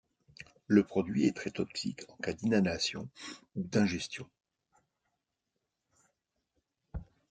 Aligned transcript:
Le 0.65 0.83
produit 0.83 1.27
est 1.27 1.35
très 1.37 1.51
toxique 1.51 2.05
en 2.09 2.15
cas 2.23 2.33
d'inhalation 2.33 3.07
ou 3.55 3.61
d'ingestion. 3.63 4.27